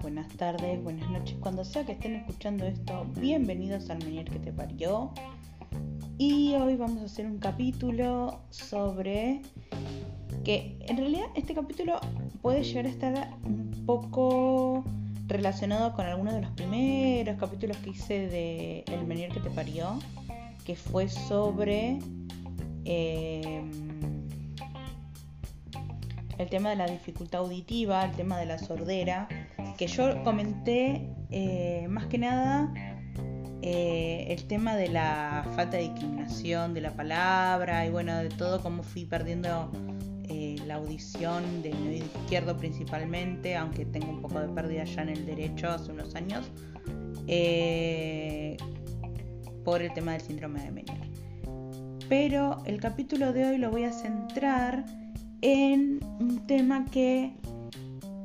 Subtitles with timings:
[0.00, 4.52] buenas tardes, buenas noches, cuando sea que estén escuchando esto, bienvenidos al Menier que te
[4.52, 5.12] parió.
[6.16, 9.42] Y hoy vamos a hacer un capítulo sobre
[10.44, 12.00] que en realidad este capítulo
[12.40, 14.84] puede llegar a estar un poco
[15.26, 19.98] relacionado con algunos de los primeros capítulos que hice de El Menier que te parió,
[20.64, 21.98] que fue sobre...
[22.84, 23.62] Eh,
[26.38, 29.28] el tema de la dificultad auditiva, el tema de la sordera,
[29.82, 32.72] que yo comenté eh, más que nada
[33.62, 38.62] eh, el tema de la falta de discriminación de la palabra y bueno, de todo
[38.62, 39.72] cómo fui perdiendo
[40.28, 45.08] eh, la audición del oído izquierdo principalmente, aunque tengo un poco de pérdida ya en
[45.08, 46.48] el derecho hace unos años,
[49.64, 51.00] por el tema del síndrome de Menier.
[52.08, 54.84] Pero el capítulo de hoy lo voy a centrar
[55.40, 57.34] en un tema que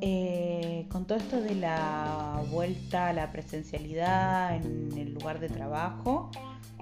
[0.00, 6.30] eh, con todo esto de la vuelta a la presencialidad en el lugar de trabajo,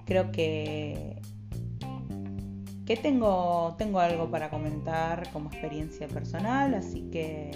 [0.05, 1.17] creo que,
[2.85, 7.51] que tengo, tengo algo para comentar como experiencia personal, así que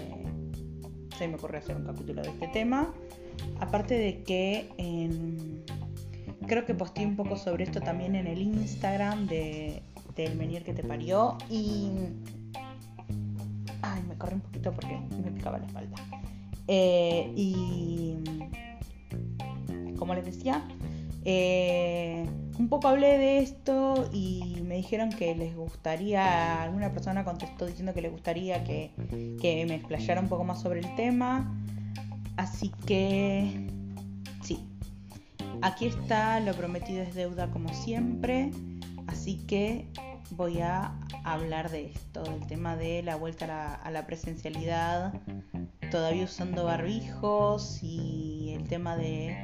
[1.18, 2.92] se me ocurrió hacer un capítulo de este tema.
[3.58, 4.70] Aparte de que
[6.46, 9.82] creo que posté un poco sobre esto también en el Instagram de,
[10.16, 11.90] del Menier que te parió y
[13.82, 15.96] Ay, me corrí un poquito porque me picaba la espalda.
[16.68, 18.16] Eh, y
[19.96, 20.62] como les decía,
[21.24, 22.24] eh,
[22.58, 27.92] un poco hablé de esto y me dijeron que les gustaría, alguna persona contestó diciendo
[27.92, 28.92] que les gustaría que,
[29.40, 31.54] que me explayara un poco más sobre el tema.
[32.36, 33.68] Así que
[34.42, 34.60] sí,
[35.62, 38.50] aquí está, lo prometido es deuda como siempre.
[39.06, 39.86] Así que
[40.36, 45.14] voy a hablar de esto, del tema de la vuelta a la, presencialidad,
[45.90, 49.36] todavía usando barbijos y el tema de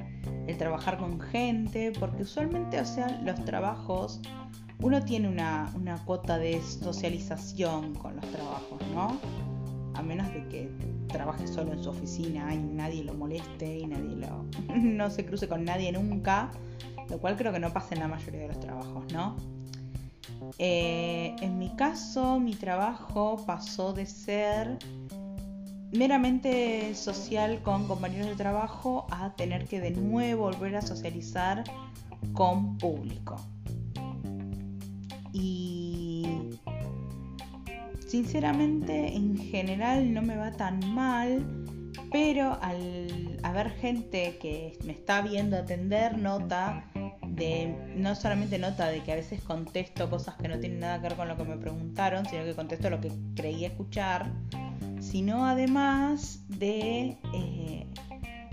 [0.47, 4.21] el trabajar con gente, porque usualmente, o sea, los trabajos,
[4.81, 9.19] uno tiene una, una cuota de socialización con los trabajos, ¿no?
[9.95, 10.71] A menos de que
[11.09, 14.45] trabaje solo en su oficina y nadie lo moleste y nadie lo
[14.75, 16.51] no se cruce con nadie nunca,
[17.09, 19.56] lo cual creo que no pasa en la mayoría de los trabajos, ¿no?
[20.59, 24.79] Eh, en mi caso, mi trabajo pasó de ser
[25.93, 31.65] meramente social con compañeros de trabajo a tener que de nuevo volver a socializar
[32.33, 33.37] con público.
[35.33, 36.27] Y
[38.07, 41.45] sinceramente en general no me va tan mal,
[42.11, 46.85] pero al haber gente que me está viendo atender nota
[47.97, 51.17] no solamente nota de que a veces contesto cosas que no tienen nada que ver
[51.17, 54.31] con lo que me preguntaron, sino que contesto lo que creí escuchar,
[55.01, 57.87] sino además de eh,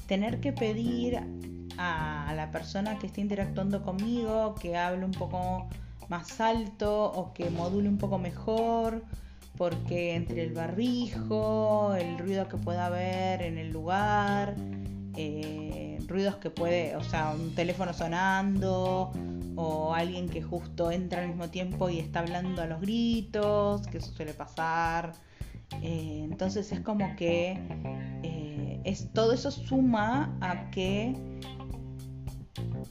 [0.08, 1.20] tener que pedir
[1.78, 5.68] a la persona que esté interactuando conmigo que hable un poco
[6.10, 9.04] más alto o que module un poco mejor,
[9.58, 14.56] porque entre el barrijo, el ruido que pueda haber en el lugar,
[15.16, 19.12] eh, ruidos que puede, o sea, un teléfono sonando
[19.56, 24.00] o alguien que justo entra al mismo tiempo y está hablando a los gritos, que
[24.00, 25.14] eso suele pasar.
[25.82, 27.60] Eh, entonces es como que
[28.24, 31.16] eh, es, todo eso suma a que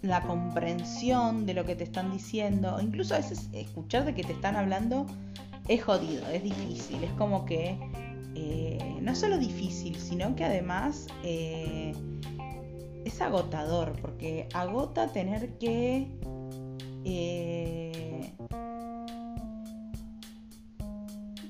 [0.03, 4.33] la comprensión de lo que te están diciendo, incluso a veces escuchar de que te
[4.33, 5.07] están hablando
[5.69, 7.79] es jodido, es difícil, es como que
[9.01, 11.09] no solo difícil, sino que además
[13.05, 16.09] es agotador, porque agota tener que...
[17.05, 18.33] Eh,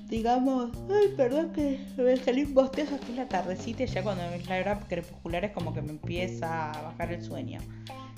[0.09, 4.23] digamos, ay, perdón que me salí un bostezo aquí en la tardecita y ya cuando
[4.29, 7.59] me la hora crepuscular es como que me empieza a bajar el sueño.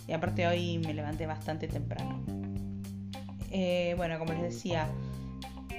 [0.08, 2.22] Y aparte hoy me levanté bastante temprano.
[3.98, 4.90] bueno, como les decía,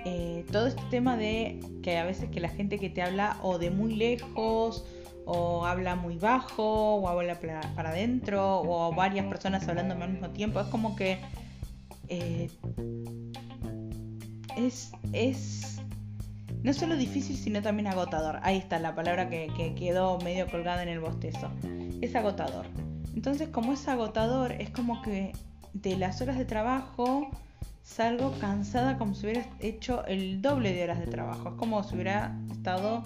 [0.08, 3.58] eh, todo este tema de que a veces que la gente que te habla o
[3.58, 4.85] de muy lejos
[5.26, 10.61] o habla muy bajo o habla para adentro o varias personas hablando al mismo tiempo,
[10.61, 11.19] es como que
[12.08, 12.49] eh,
[14.56, 15.81] es, es
[16.62, 18.38] no solo difícil sino también agotador.
[18.43, 21.50] Ahí está la palabra que, que quedó medio colgada en el bostezo.
[22.00, 22.67] Es agotador.
[23.14, 25.32] Entonces como es agotador es como que
[25.72, 27.29] de las horas de trabajo
[27.82, 31.49] salgo cansada como si hubiera hecho el doble de horas de trabajo.
[31.49, 33.02] Es como si hubiera estado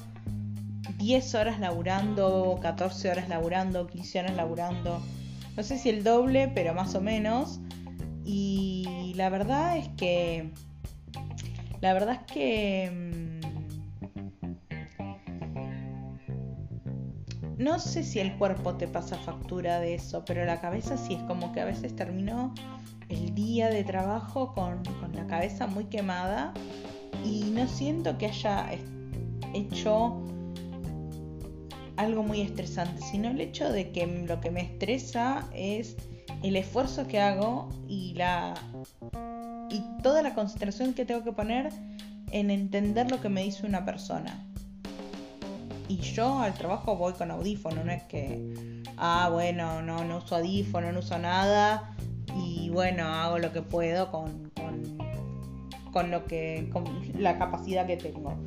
[0.98, 5.00] 10 horas laburando, 14 horas laburando, 15 horas laburando.
[5.56, 7.60] No sé si el doble, pero más o menos.
[8.24, 10.50] Y la verdad es que...
[11.80, 12.90] La verdad es que...
[12.92, 13.40] Mm,
[17.58, 21.22] no sé si el cuerpo te pasa factura de eso, pero la cabeza sí es
[21.24, 22.54] como que a veces termino
[23.10, 26.54] el día de trabajo con, con la cabeza muy quemada
[27.24, 28.66] y no siento que haya
[29.52, 30.22] hecho
[32.00, 35.96] algo muy estresante, sino el hecho de que lo que me estresa es
[36.42, 38.54] el esfuerzo que hago y la
[39.68, 41.68] y toda la concentración que tengo que poner
[42.32, 44.46] en entender lo que me dice una persona.
[45.88, 50.36] Y yo al trabajo voy con audífono, no es que, ah, bueno, no, no uso
[50.36, 51.94] audífono, no uso nada
[52.34, 54.50] y bueno, hago lo que puedo con,
[55.92, 56.84] con, lo que, con
[57.18, 58.38] la capacidad que tengo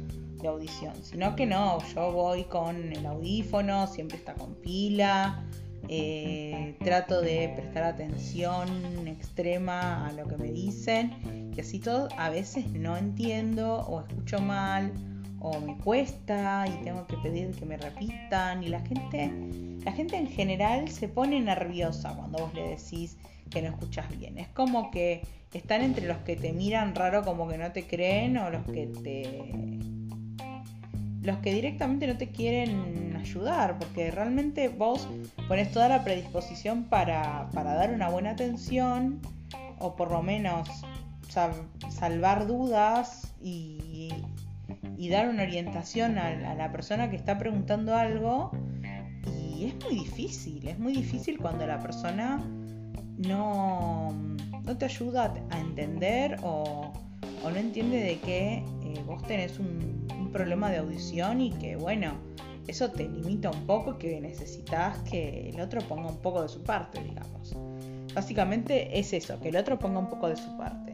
[0.43, 5.43] de audición, sino que no, yo voy con el audífono, siempre está con pila,
[5.89, 12.29] eh, trato de prestar atención extrema a lo que me dicen y así todo a
[12.29, 14.93] veces no entiendo o escucho mal
[15.39, 19.31] o me cuesta y tengo que pedir que me repitan y la gente
[19.83, 23.17] la gente en general se pone nerviosa cuando vos le decís
[23.49, 24.37] que no escuchas bien.
[24.37, 25.21] Es como que
[25.53, 28.87] están entre los que te miran raro como que no te creen o los que
[28.87, 29.43] te
[31.23, 35.07] los que directamente no te quieren ayudar, porque realmente vos
[35.47, 39.21] pones toda la predisposición para, dar una buena atención
[39.79, 40.69] o por lo menos
[41.89, 44.11] salvar dudas y,
[45.09, 48.51] dar una orientación a, la persona que está preguntando algo.
[49.55, 52.41] Y es muy difícil, es muy difícil cuando la persona
[53.17, 54.11] no,
[54.65, 56.91] no te ayuda a entender o,
[57.43, 60.02] o no entiende de que eh, vos tenés un,
[60.33, 62.13] problema de audición y que bueno,
[62.67, 66.61] eso te limita un poco que necesitas que el otro ponga un poco de su
[66.63, 67.55] parte, digamos.
[68.13, 70.93] Básicamente es eso, que el otro ponga un poco de su parte.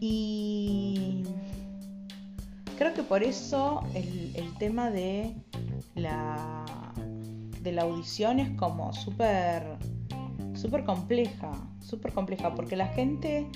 [0.00, 1.24] Y
[2.76, 5.34] creo que por eso el, tema de
[5.94, 6.64] la,
[7.62, 9.78] de la audición es como súper
[10.54, 13.48] súper compleja, súper compleja, porque la gente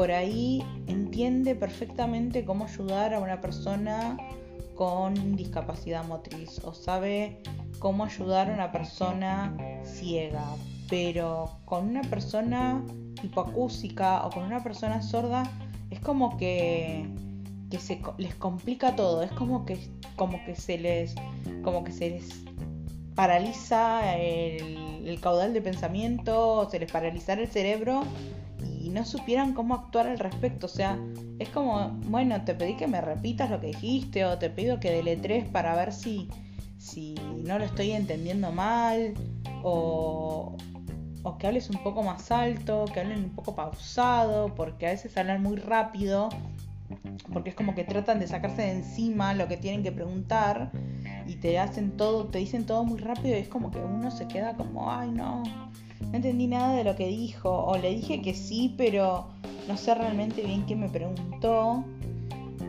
[0.00, 4.16] por ahí entiende perfectamente cómo ayudar a una persona
[4.74, 7.42] con discapacidad motriz o sabe
[7.80, 9.54] cómo ayudar a una persona
[9.84, 10.42] ciega,
[10.88, 12.82] pero con una persona
[13.22, 15.42] hipoacúsica o con una persona sorda
[15.90, 17.06] es como que,
[17.78, 19.76] se les complica todo, es como que,
[20.54, 21.14] se les
[21.62, 22.28] como que se les
[23.14, 28.02] paraliza el, el caudal de pensamiento, se les paraliza el cerebro
[28.80, 30.66] y no supieran cómo actuar al respecto.
[30.66, 30.98] O sea,
[31.38, 34.90] es como, bueno, te pedí que me repitas lo que dijiste o te pido que
[34.90, 36.28] deletres para ver si,
[36.78, 39.14] si no lo estoy entendiendo mal
[39.62, 40.56] o,
[41.22, 45.16] o que hables un poco más alto, que hablen un poco pausado, porque a veces
[45.18, 46.30] hablan muy rápido,
[47.32, 50.70] porque es como que tratan de sacarse de encima lo que tienen que preguntar
[51.26, 54.26] y te hacen todo, te dicen todo muy rápido y es como que uno se
[54.26, 55.42] queda como, ay no,
[56.00, 59.28] no entendí nada de lo que dijo, o le dije que sí, pero
[59.68, 61.84] no sé realmente bien qué me preguntó.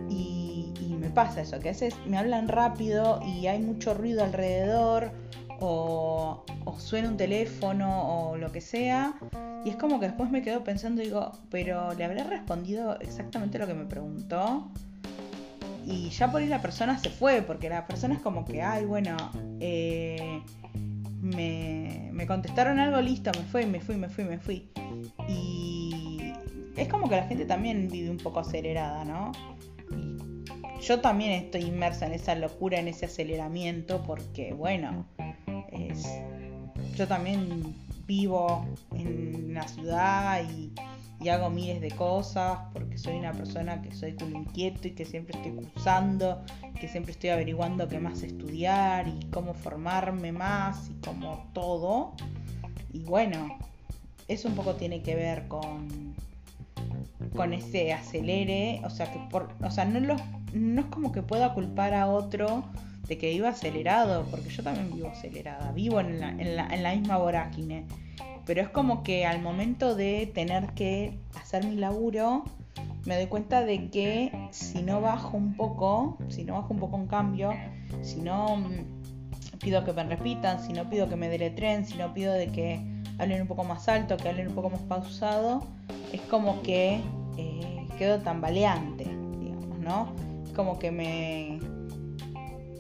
[0.10, 5.12] Y, me pasa eso, que a veces me hablan rápido y hay mucho ruido alrededor,
[5.60, 6.44] o,
[6.78, 9.16] suena un teléfono, o lo que sea.
[9.66, 13.68] Y es como que después me quedo pensando, digo, pero le habré respondido exactamente lo
[13.68, 14.68] que me preguntó.
[15.86, 18.86] Y ya por ahí la persona se fue, porque la persona es como que, ay,
[18.86, 19.18] bueno,
[19.60, 20.42] eh,
[21.22, 24.70] me, contestaron algo, listo, me fui, me fui, me fui, me fui.
[25.28, 26.34] Y
[26.76, 29.32] es como que la gente también vive un poco acelerada, ¿no?
[29.92, 35.06] Y yo también estoy inmersa en esa locura, en ese aceleramiento, porque bueno,
[35.72, 36.08] es,
[36.96, 37.76] yo también
[38.08, 40.74] vivo en la ciudad y
[41.22, 45.06] y hago miles de cosas porque soy una persona que soy culo inquieto y que
[45.06, 46.42] siempre estoy cursando,
[46.80, 52.14] que siempre estoy averiguando qué más estudiar y cómo formarme más y como todo.
[52.92, 53.60] Y bueno,
[54.28, 56.16] eso un poco tiene que ver con
[57.36, 60.16] con ese acelere, o sea que por, o sea, no,
[60.54, 62.64] no es como que pueda culpar a otro
[63.12, 66.22] de que viva acelerado, porque yo también vivo acelerada, vivo en
[66.56, 67.84] la, misma vorágine
[68.46, 72.46] pero es como que al momento de tener que hacer mi laburo,
[73.06, 76.96] me doy cuenta de que si no bajo un poco, si no bajo un poco
[76.96, 77.52] un cambio,
[78.02, 82.14] si no mm, pido que me repitan, si no pido que me deletren, si no
[82.14, 82.80] pido de que
[83.20, 85.64] hablen un poco más alto, que hablen un poco más pausado,
[86.14, 87.02] es como que
[87.38, 90.16] eh, quedo tambaleante, digamos, ¿no?
[90.56, 91.71] Como que me...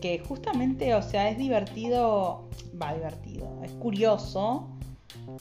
[0.01, 2.49] que justamente, o sea, es divertido,
[2.81, 4.67] va divertido, es curioso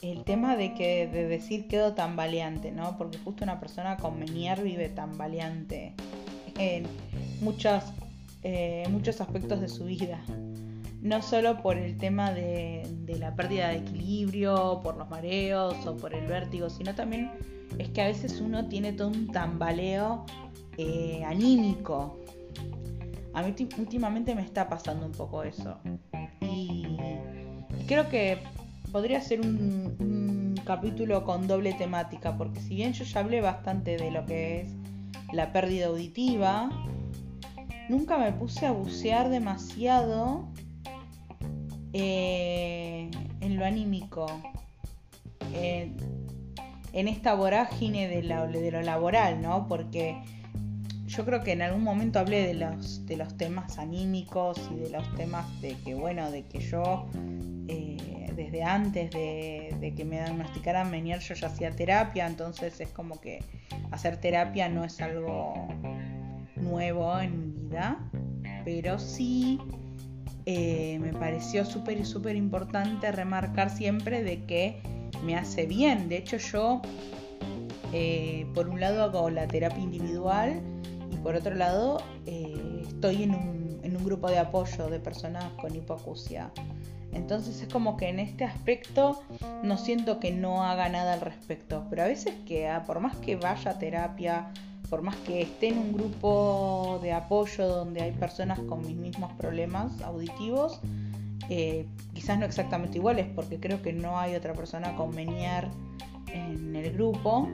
[0.01, 2.97] el tema de que de decir quedo tan valiente, ¿no?
[2.97, 5.93] Porque justo una persona con Menier vive tan valiente
[6.57, 6.85] en
[7.41, 7.83] muchos,
[8.43, 10.23] eh, muchos aspectos de su vida.
[11.01, 12.87] no solo por el tema de,
[13.19, 17.31] la pérdida de equilibrio, por los mareos o por el vértigo, sino también
[17.79, 20.25] es que a veces uno tiene todo un tambaleo
[20.77, 22.19] eh, anímico.
[23.33, 25.77] A mí últimamente me está pasando un poco eso.
[26.41, 26.97] Y
[27.87, 28.39] creo que
[28.91, 34.11] podría ser un, capítulo con doble temática, porque si bien yo ya hablé bastante de
[34.11, 34.69] lo que es
[35.33, 36.69] la pérdida auditiva,
[37.89, 40.47] nunca me puse a bucear demasiado
[41.93, 43.09] eh,
[43.41, 44.27] en lo anímico,
[45.53, 49.67] en, esta vorágine de, lo laboral, ¿no?
[49.67, 50.21] Porque
[51.11, 54.89] yo creo que en algún momento hablé de los, de los temas anímicos y de
[54.89, 57.09] los temas de que, bueno, de que yo
[57.67, 63.19] eh, desde antes de, que me diagnosticaran Menier yo ya hacía terapia, entonces es como
[63.19, 63.43] que
[63.91, 65.67] hacer terapia no es algo
[66.55, 67.99] nuevo en mi vida,
[68.63, 69.59] pero sí
[70.45, 74.81] eh, me pareció súper, súper importante remarcar siempre de que
[75.25, 76.07] me hace bien.
[76.07, 76.81] De hecho, yo,
[77.91, 80.61] eh, por un lado, hago la terapia individual
[81.23, 85.75] por otro lado, eh, estoy en un, en un grupo de apoyo de personas con
[85.75, 86.51] hipoacusia.
[87.13, 89.21] Entonces es como que en este aspecto
[89.63, 93.17] no siento que no haga nada al respecto, pero a veces que ah, por más
[93.17, 94.51] que vaya a terapia
[94.91, 99.31] por más que esté en un grupo de apoyo donde hay personas con mis mismos
[99.37, 100.81] problemas auditivos,
[101.49, 105.69] eh, quizás no exactamente iguales, porque creo que no hay otra persona con Menier
[106.33, 107.47] en el grupo.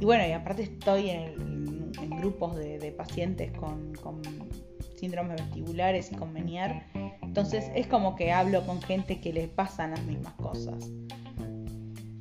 [0.00, 4.20] Y bueno, y aparte estoy en, grupos de, pacientes con, con,
[4.96, 6.82] síndromes vestibulares y con Menier.
[7.22, 10.90] Entonces es como que hablo con gente que les pasan las mismas cosas.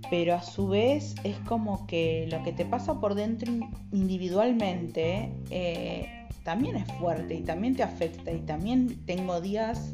[0.09, 3.51] Pero a su vez es como que lo que te pasa por dentro
[3.91, 8.31] individualmente eh, también es fuerte y también te afecta.
[8.31, 9.93] Y también tengo días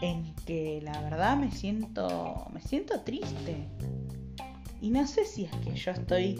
[0.00, 3.56] en que la verdad me siento me siento triste.
[4.80, 6.38] Y no sé si es que yo estoy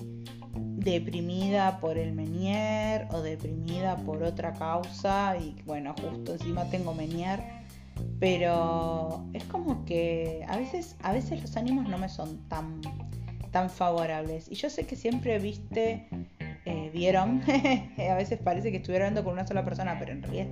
[0.90, 7.42] deprimida por el Menier o deprimida por otra causa y bueno justo encima tengo Menier
[8.20, 12.80] pero es como que a veces a veces los ánimos no me son tan
[13.50, 14.50] tan favorables.
[14.50, 16.06] Y yo sé que siempre viste,
[16.64, 17.42] eh, vieron,
[18.10, 20.46] a veces parece que estuviera hablando con una sola persona, pero en realidad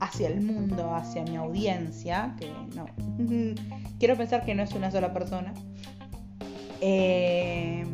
[0.00, 2.86] hacia el mundo, hacia mi audiencia, que no,
[3.98, 5.54] quiero pensar que no es una sola persona.
[6.80, 7.84] Eh,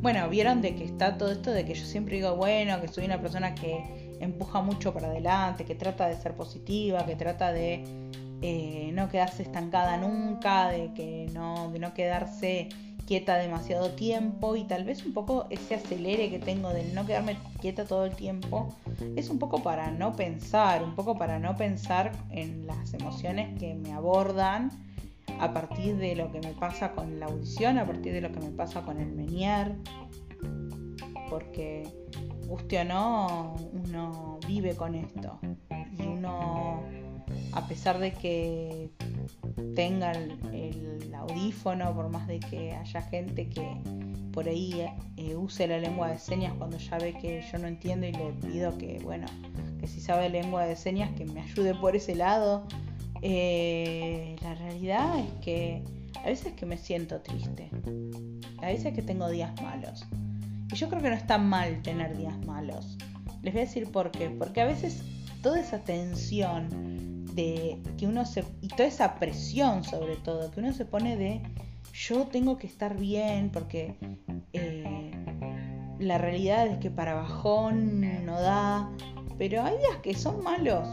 [0.00, 3.04] bueno, vieron de que está todo esto de que yo siempre digo, bueno, que soy
[3.04, 7.84] una persona que empuja mucho para adelante, que trata de ser positiva, que trata de
[8.42, 12.68] eh, no quedarse estancada nunca, de que no, de no quedarse
[13.06, 17.36] quieta demasiado tiempo y tal vez un poco ese acelere que tengo de no quedarme
[17.60, 18.72] quieta todo el tiempo
[19.16, 23.74] es un poco para no pensar, un poco para no pensar en las emociones que
[23.74, 24.70] me abordan
[25.38, 28.40] a partir de lo que me pasa con la audición, a partir de lo que
[28.40, 29.76] me pasa con el menier,
[31.28, 31.88] porque
[32.46, 35.38] guste o no, uno vive con esto
[35.96, 36.82] y uno
[37.52, 38.90] a pesar de que
[39.74, 43.76] tenga el, audífono, por más de que haya gente que
[44.32, 44.86] por ahí
[45.18, 48.32] eh, use la lengua de señas cuando ya ve que yo no entiendo y le
[48.32, 49.26] pido que, bueno,
[49.78, 52.66] que si sabe lengua de señas que me ayude por ese lado.
[53.22, 55.84] Eh, la realidad es que
[56.22, 57.70] a veces que me siento triste,
[58.58, 60.06] a veces que tengo días malos.
[60.72, 62.96] Y yo creo que no está mal tener días malos.
[63.42, 64.30] Les voy a decir por qué.
[64.30, 65.02] Porque a veces
[65.42, 68.44] toda esa tensión de que uno se.
[68.60, 71.42] y toda esa presión sobre todo, que uno se pone de
[71.92, 73.94] yo tengo que estar bien porque
[74.52, 75.12] eh,
[75.98, 78.90] la realidad es que para bajón no da,
[79.38, 80.86] pero hay días que son malos,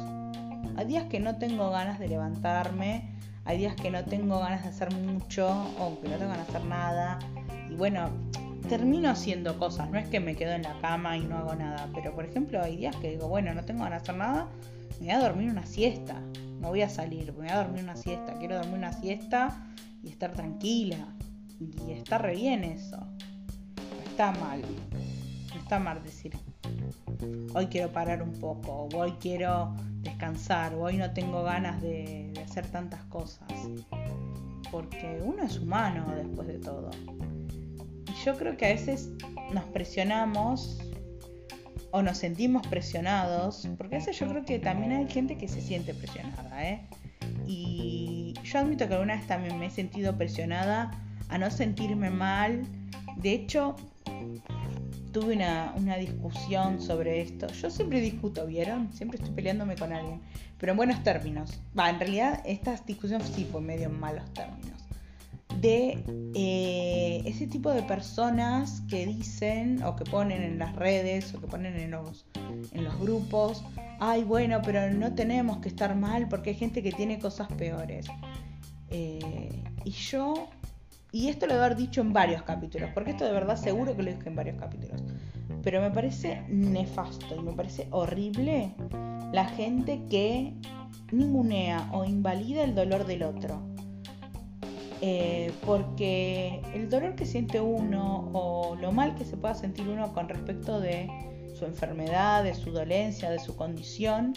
[0.78, 3.10] hay días que no tengo ganas de levantarme,
[3.46, 6.56] hay días que no tengo ganas de hacer mucho o que no tengo ganas de
[6.56, 7.20] hacer nada
[7.70, 8.10] y bueno,
[8.70, 11.90] termino haciendo cosas, no es que me quedo en la cama y no hago nada,
[11.94, 14.48] pero por ejemplo hay días que digo, bueno, no tengo ganas de hacer nada,
[15.00, 16.22] me voy a dormir una siesta,
[16.60, 19.68] no voy a salir, me voy a dormir una siesta, quiero dormir una siesta
[20.04, 21.08] y estar tranquila.
[21.60, 22.98] Y está re bien eso.
[22.98, 24.62] No está mal.
[25.54, 26.34] No está mal decir,
[27.54, 32.34] hoy quiero parar un poco, o hoy quiero descansar, o hoy no tengo ganas de,
[32.44, 33.48] hacer tantas cosas.
[34.72, 36.90] Porque uno es humano después de todo.
[38.08, 39.12] Y yo creo que a veces
[39.54, 40.80] nos presionamos
[41.92, 45.62] o nos sentimos presionados, porque a veces yo creo que también hay gente que se
[45.62, 46.86] siente presionada, ¿eh?
[47.46, 50.92] Y yo admito que alguna vez también me he sentido presionada
[51.30, 52.64] a no sentirme mal.
[53.16, 53.76] De hecho,
[55.20, 57.48] tuve una, discusión sobre esto.
[57.48, 58.94] Yo siempre discuto, ¿vieron?
[58.94, 60.22] Siempre estoy peleándome con alguien.
[60.60, 61.60] Pero en buenos términos.
[61.78, 64.80] Va, en realidad esta discusión sí fue medio en malos términos.
[65.60, 66.04] De
[66.36, 71.48] eh, ese tipo de personas que dicen o que ponen en las redes o que
[71.48, 72.28] ponen en los,
[72.72, 73.64] en los grupos,
[74.00, 78.06] ay bueno, pero no tenemos que estar mal porque hay gente que tiene cosas peores.
[78.92, 80.50] Eh, y yo
[81.12, 84.04] y esto lo he haber dicho en varios capítulos, porque esto de verdad seguro que
[84.04, 85.02] lo dije en varios capítulos.
[85.64, 88.74] Pero me parece nefasto y me parece horrible
[89.34, 90.54] la gente que
[91.12, 93.62] ningunea o invalida el dolor del otro.
[95.02, 100.12] Eh, porque el dolor que siente uno o lo mal que se pueda sentir uno
[100.14, 101.08] con respecto de
[101.58, 104.34] su enfermedad, de su dolencia, de su condición,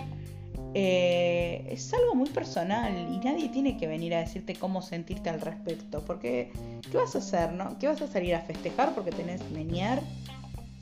[0.75, 5.41] eh, es algo muy personal y nadie tiene que venir a decirte cómo sentirte al
[5.41, 6.05] respecto.
[6.05, 6.53] Porque,
[6.91, 7.79] ¿qué vas a hacer, no?
[7.79, 10.01] ¿Qué vas a salir a festejar porque tenés menier?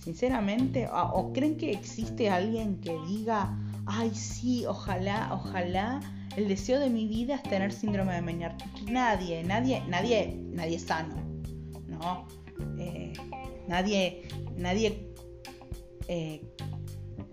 [0.03, 6.01] Sinceramente, ¿o, creen que existe alguien que diga, ay, sí, ojalá, ojalá,
[6.37, 8.53] el deseo de mi vida es tener síndrome de Menier?
[8.91, 11.17] Nadie, nadie, nadie, nadie sano,
[11.89, 12.27] ¿no?
[12.79, 13.13] Eh,
[13.67, 14.23] nadie,
[14.57, 15.13] nadie
[16.07, 16.41] eh,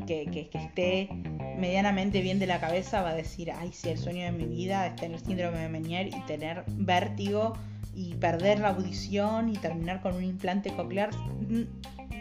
[0.06, 1.10] que, que, esté
[1.58, 4.88] medianamente bien de la cabeza va a decir, ay, si el sueño de mi vida
[4.88, 7.54] es tener síndrome de Menier y tener vértigo
[7.94, 11.12] y perder la audición y terminar con un implante coclear.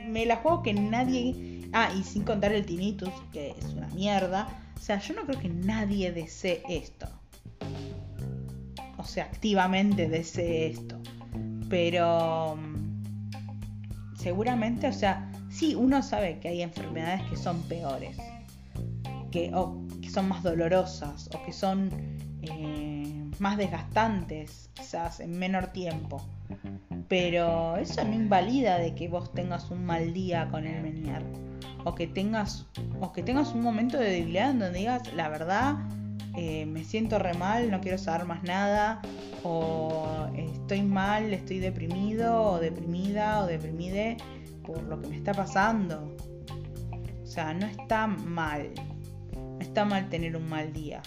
[0.07, 1.69] Me la juego que nadie...
[1.73, 4.47] Ah, y sin contar el tinnitus, que es una mierda.
[4.77, 7.09] O sea, yo no creo que nadie desee esto.
[8.97, 11.01] O sea, activamente desee esto.
[11.69, 12.57] Pero...
[12.57, 12.85] Mm,
[14.17, 18.17] seguramente, o sea, sí, uno sabe que hay enfermedades que son peores,
[19.35, 21.91] que, o que son más dolorosas, o que son
[22.43, 26.25] eh, más desgastantes, quizás en menor tiempo.
[27.09, 31.25] Pero eso no invalida de que vos tengas un mal día con el Menier.
[31.83, 32.67] O que tengas,
[33.01, 35.79] o que tengas un momento de debilidad en donde digas, la verdad,
[36.37, 39.03] eh, me siento re mal, no quiero saber más nada,
[39.43, 44.17] o estoy mal, estoy deprimido, o deprimida, o deprimide
[44.65, 46.15] por lo que me está pasando.
[47.21, 48.71] O sea, no está mal.
[49.75, 51.03] Está mal tener un mal día.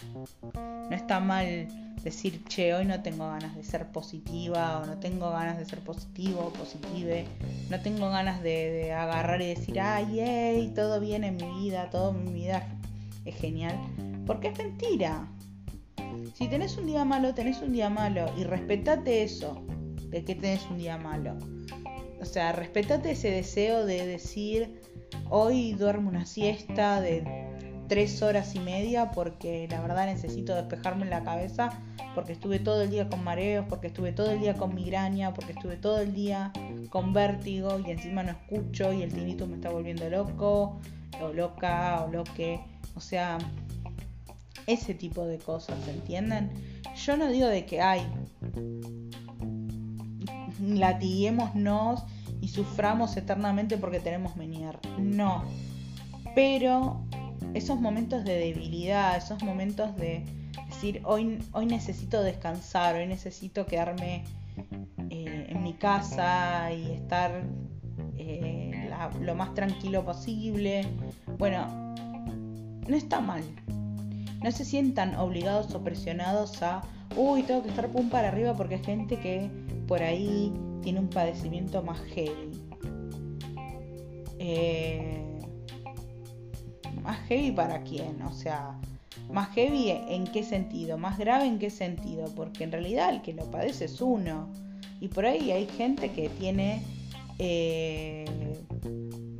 [0.53, 1.69] No está mal
[2.03, 5.79] decir, che, hoy no tengo ganas de ser positiva o no tengo ganas de ser
[5.79, 7.25] positivo o positive.
[7.69, 12.25] No tengo ganas de, agarrar y decir, ay, todo bien en mi vida, todo en
[12.25, 12.67] mi vida
[13.23, 13.79] es genial.
[14.25, 15.29] Porque es mentira.
[16.33, 19.65] Si tenés un día malo, tenés un día malo y respetate eso
[20.09, 21.37] de que tenés un día malo
[22.19, 24.81] o sea, respetate ese deseo de decir,
[25.29, 27.46] hoy duermo una siesta de
[27.87, 31.69] tres horas y media porque la verdad necesito despejarme la cabeza
[32.17, 35.53] porque estuve todo el día con mareos, porque estuve todo el día con migraña, porque
[35.53, 36.51] estuve todo el día
[36.89, 40.79] con vértigo y encima no escucho y el tinito me está volviendo loco
[41.21, 42.59] o loca o loque.
[42.95, 43.37] O sea,
[44.65, 46.49] ese tipo de cosas, ¿entienden?
[46.95, 48.01] Yo no digo de que hay
[50.59, 52.03] latiguémonos
[52.41, 54.79] y suframos eternamente porque tenemos menier.
[54.97, 55.43] No.
[56.33, 57.06] Pero
[57.53, 60.23] esos momentos de debilidad, esos momentos de
[60.69, 64.23] decir, hoy, hoy necesito descansar, hoy necesito quedarme
[65.09, 67.43] eh, en mi casa y estar
[68.17, 68.89] eh,
[69.21, 70.85] lo más tranquilo posible.
[71.37, 71.67] Bueno,
[72.87, 73.43] no está mal.
[74.43, 76.81] No se sientan obligados o presionados a,
[77.15, 79.49] uy, tengo que estar pum para arriba porque hay gente que
[79.87, 82.51] por ahí tiene un padecimiento más heavy.
[84.39, 85.26] Eh,
[87.07, 88.77] más heavy para quién, o sea,
[89.31, 93.31] más heavy en qué sentido, más grave en qué sentido, porque en realidad el que
[93.31, 94.49] lo padece es uno.
[94.99, 96.83] Y por ahí hay gente que tiene
[97.39, 98.25] eh,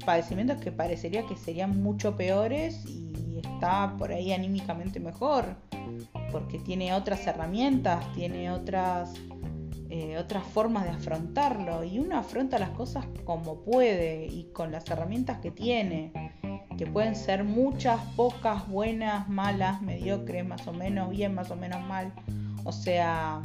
[0.05, 5.43] padecimientos que parecería que serían mucho peores y está por ahí anímicamente mejor,
[6.31, 9.13] porque tiene otras herramientas, tiene otras
[9.89, 14.89] eh, otras formas de afrontarlo y uno afronta las cosas como puede y con las
[14.89, 16.11] herramientas que tiene,
[16.77, 21.81] que pueden ser muchas, pocas, buenas, malas, mediocres, más o menos bien, más o menos
[21.81, 22.13] mal.
[22.63, 23.41] O sea,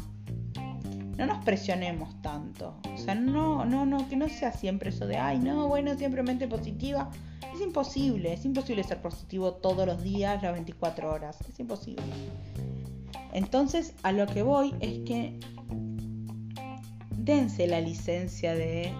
[1.16, 2.78] no nos presionemos tanto.
[2.94, 6.22] O sea, no, no, no, que no sea siempre eso de, ay, no, bueno, siempre
[6.22, 7.10] mente positiva.
[7.54, 11.38] Es imposible, es imposible ser positivo todos los días, las 24 horas.
[11.48, 12.02] Es imposible.
[13.32, 15.40] Entonces, a lo que voy es que
[17.16, 18.92] dense la licencia de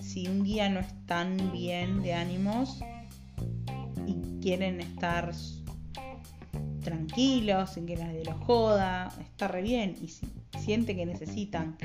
[0.00, 2.80] si un día no están bien de ánimos
[4.40, 5.32] quieren estar
[6.82, 9.96] tranquilos, sin que nadie los joda, está re bien.
[10.00, 10.26] Y si
[10.58, 11.76] sienten que necesitan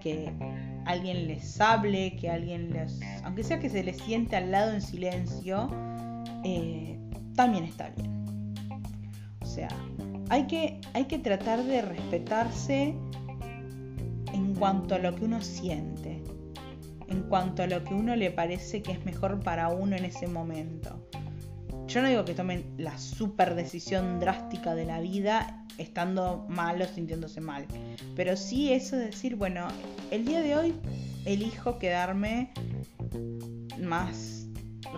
[0.00, 0.32] que
[0.84, 4.82] alguien les hable, que alguien les, aunque sea que se les siente al lado en
[4.82, 5.68] silencio,
[6.44, 6.98] eh,
[7.34, 8.54] también está bien.
[9.40, 9.68] O sea,
[10.28, 12.94] hay que, hay que tratar de respetarse
[14.32, 16.22] en cuanto a lo que uno siente,
[17.08, 20.26] en cuanto a lo que uno le parece que es mejor para uno en ese
[20.26, 21.06] momento.
[21.92, 26.86] Yo no digo que tomen la super decisión drástica de la vida estando mal o
[26.86, 27.66] sintiéndose mal,
[28.16, 29.68] pero sí eso de decir, bueno,
[30.10, 30.74] el día de hoy
[31.26, 32.50] elijo quedarme
[33.78, 34.46] más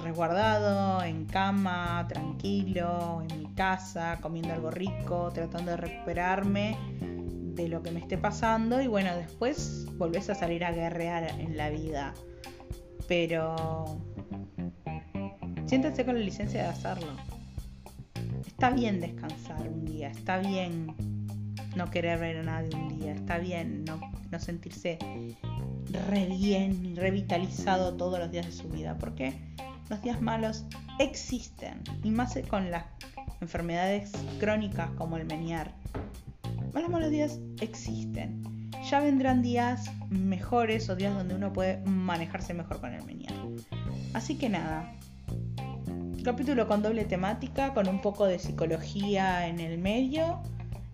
[0.05, 7.83] resguardado, en cama, tranquilo, en mi casa, comiendo algo rico, tratando de recuperarme de lo
[7.83, 12.15] que me esté pasando y bueno, después volvés a salir a guerrear en la vida.
[13.09, 13.85] Pero
[15.67, 17.09] siéntense con la licencia de hacerlo.
[18.47, 20.95] Está bien descansar un día, está bien
[21.77, 24.01] no querer ver a nadie un día, está bien no,
[24.31, 24.99] no sentirse
[26.09, 29.35] re bien, revitalizado todos los días de su vida, porque
[29.91, 30.65] los días malos
[30.99, 32.85] existen, y más con las
[33.41, 35.73] enfermedades crónicas como el meniar.
[36.73, 38.71] Los malos días existen.
[38.91, 43.35] Ya vendrán días mejores o días donde uno puede manejarse mejor con el meniar.
[44.13, 44.93] Así que nada,
[46.25, 50.41] capítulo con doble temática, con un poco de psicología en el medio.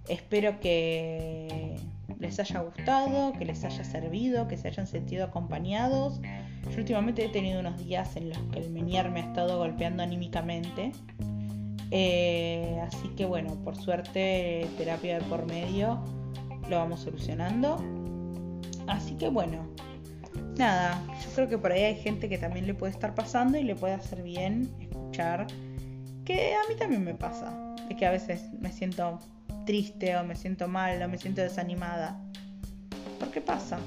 [0.08, 1.78] Espero que
[2.18, 6.20] les haya gustado, que les haya servido, que se hayan sentido acompañados.
[6.72, 10.02] Yo últimamente he tenido unos días en los que el menier me ha estado golpeando
[10.02, 10.90] anímicamente.
[11.92, 16.02] Eh, así que bueno, por suerte, terapia de por medio
[16.68, 17.76] lo vamos solucionando.
[18.88, 19.68] Así que bueno,
[20.58, 23.62] nada, yo creo que por ahí hay gente que también le puede estar pasando y
[23.62, 27.52] le puede hacer bien que a mí también me pasa.
[27.88, 29.18] Es que a veces me siento
[29.66, 32.20] triste o me siento mal o me siento desanimada.
[33.18, 33.78] ¿Por qué pasa?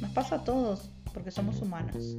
[0.00, 2.16] Nos pasa a todos porque somos humanos.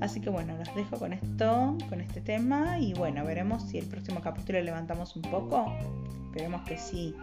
[0.00, 3.86] Así que bueno, los dejo con esto, con este tema y bueno, veremos si el
[3.86, 5.72] próximo capítulo levantamos un poco.
[6.26, 7.14] Esperemos que sí.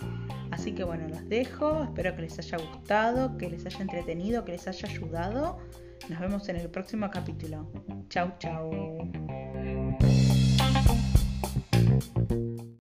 [0.51, 4.53] Así que bueno, los dejo, espero que les haya gustado, que les haya entretenido, que
[4.53, 5.57] les haya ayudado.
[6.09, 7.67] Nos vemos en el próximo capítulo.
[8.09, 8.71] Chau, chau.